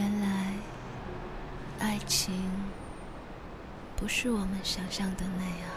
[0.00, 0.28] 原来，
[1.78, 2.32] 爱情
[3.96, 5.68] 不是我们想象的那样。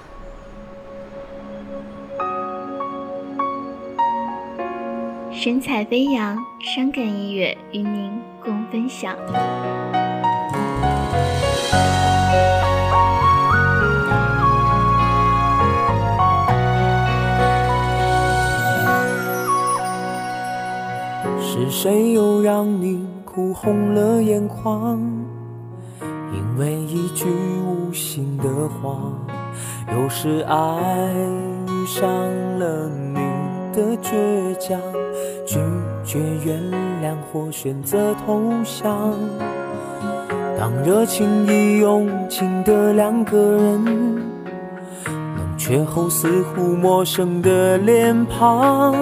[5.34, 9.14] 神采飞扬，伤感音乐与您共分享。
[21.42, 25.00] 是谁又让你哭红了眼眶？
[26.32, 27.26] 因为一句
[27.66, 28.96] 无心的话。
[29.92, 30.56] 有时爱
[31.88, 32.08] 上
[32.60, 33.16] 了你
[33.74, 34.80] 的倔强，
[35.48, 35.58] 拒
[36.06, 36.62] 绝原
[37.02, 39.16] 谅或选择投降。
[40.60, 43.86] 当热情已用尽的两个人，
[45.06, 48.94] 冷却后似乎陌生的脸庞。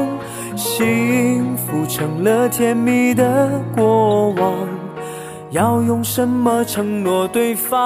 [0.56, 4.54] 幸福成了甜蜜的过往，
[5.52, 7.78] 要用什么承诺对方？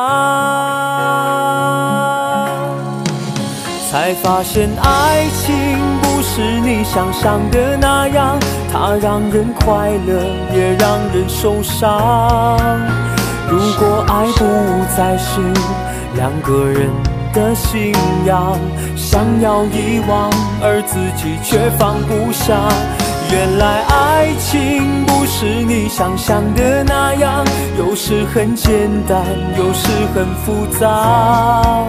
[3.90, 5.56] 才发现爱情
[6.02, 8.38] 不是你想象的那样，
[8.74, 12.68] 它让人快乐也让人受伤。
[13.50, 14.44] 如果爱不
[14.98, 15.40] 再是
[16.16, 17.15] 两个人。
[17.36, 17.94] 的信
[18.26, 18.58] 仰，
[18.96, 20.32] 想要遗忘，
[20.64, 22.56] 而自己却放不下。
[23.30, 27.46] 原来爱情不是你想象的那样，
[27.78, 29.22] 有时很简单，
[29.58, 31.84] 有时很复杂。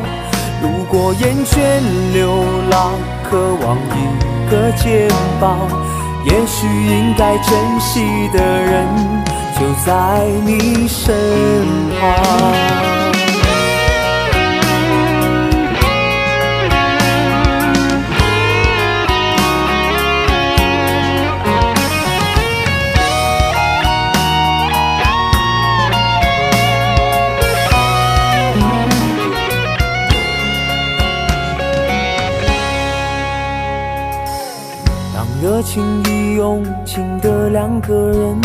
[0.61, 1.81] 如果厌倦
[2.13, 5.09] 流浪，渴望一个肩
[5.41, 5.69] 膀，
[6.25, 8.85] 也许应该珍惜的人
[9.55, 11.15] 就在你身
[12.01, 12.96] 旁。
[35.67, 38.41] 热情已用尽的两个人，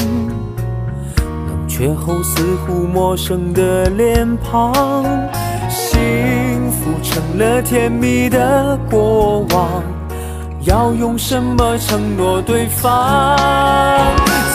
[1.19, 4.73] 冷却后似乎陌生的脸庞，
[5.69, 9.83] 幸福成了甜蜜的过往，
[10.61, 13.37] 要用什么承诺对方？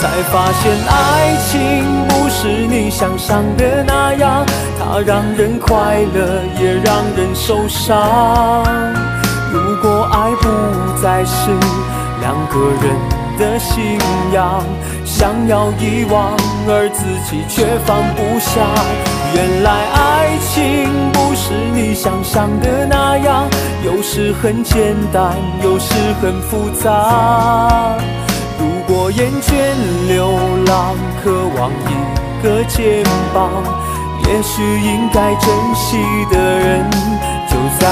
[0.00, 4.44] 才发现爱情不是你想象的那样，
[4.76, 8.64] 它让人快乐也让人受伤。
[9.52, 11.52] 如果爱不再是。
[12.26, 12.92] 两个人
[13.38, 13.96] 的信
[14.32, 14.60] 仰，
[15.04, 16.32] 想要遗忘，
[16.66, 18.66] 而自己却放不下。
[19.32, 23.48] 原来爱情不是你想象的那样，
[23.84, 27.96] 有时很简单，有时很复杂。
[28.58, 29.52] 如果厌倦
[30.08, 33.62] 流浪，渴望一个肩膀，
[34.26, 35.98] 也许应该珍惜
[36.32, 36.90] 的人
[37.48, 37.86] 就在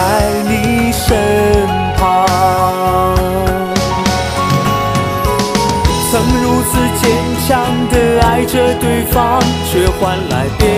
[8.55, 10.69] 着对方，却换来遍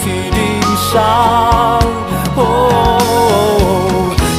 [0.00, 0.40] 体鳞
[0.90, 0.96] 伤。
[2.34, 2.40] 哦，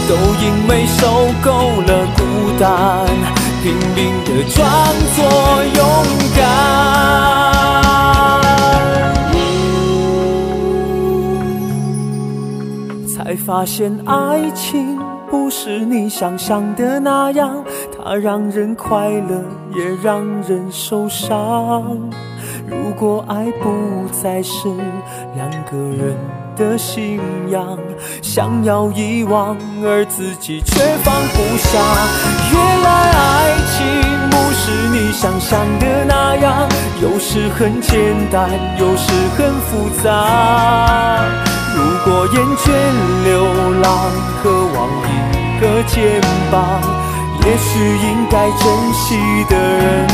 [0.09, 0.99] 都因为受
[1.43, 1.47] 够
[1.85, 2.19] 了孤
[2.59, 2.65] 单，
[3.61, 3.65] 拼
[3.95, 4.57] 命的装
[5.15, 5.19] 作
[5.77, 5.79] 勇
[6.35, 6.41] 敢，
[13.07, 14.97] 才发现爱情
[15.29, 17.63] 不是你想象的那样。
[17.95, 19.43] 它让人快乐，
[19.75, 21.99] 也让人受伤。
[22.67, 24.67] 如果爱不再是
[25.35, 26.17] 两个人
[26.55, 27.19] 的信
[27.49, 27.77] 仰，
[28.21, 31.79] 想要遗忘，而自己却放不下。
[32.51, 33.79] 原来爱情
[34.29, 36.67] 不是你想象的那样，
[37.01, 41.23] 有时很简单，有时很复杂。
[41.73, 42.67] 如果厌倦
[43.23, 43.45] 流
[43.81, 44.11] 浪，
[44.43, 46.19] 渴望一个肩
[46.51, 46.81] 膀。
[47.45, 49.15] 也许应该珍惜
[49.49, 50.07] 的人，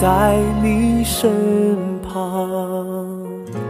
[0.00, 1.30] 在你身
[2.02, 3.65] 旁。